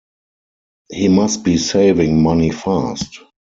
[0.91, 3.19] He must be saving money fast.